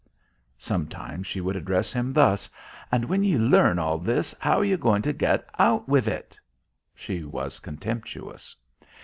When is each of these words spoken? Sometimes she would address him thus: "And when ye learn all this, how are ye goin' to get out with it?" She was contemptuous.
Sometimes 0.57 1.27
she 1.27 1.41
would 1.41 1.55
address 1.55 1.93
him 1.93 2.11
thus: 2.11 2.49
"And 2.91 3.05
when 3.05 3.23
ye 3.23 3.37
learn 3.37 3.77
all 3.77 3.99
this, 3.99 4.33
how 4.39 4.61
are 4.61 4.65
ye 4.65 4.75
goin' 4.75 5.03
to 5.03 5.13
get 5.13 5.47
out 5.59 5.87
with 5.87 6.07
it?" 6.07 6.39
She 6.95 7.23
was 7.23 7.59
contemptuous. 7.59 8.55